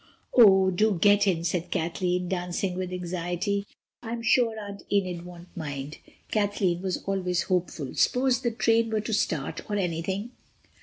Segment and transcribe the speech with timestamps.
[0.35, 3.67] "Oh, do get in," said Kathleen, dancing with anxiety,
[4.01, 9.75] "I'm sure Aunt Enid won't mind,"—Kathleen was always hopeful—"suppose the train were to start or
[9.75, 10.31] anything!"